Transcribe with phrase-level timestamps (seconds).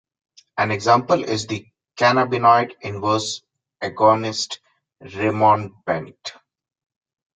[0.57, 1.63] An example is the
[1.95, 3.43] cannabinoid inverse
[3.83, 4.57] agonist
[5.03, 6.33] rimonabant.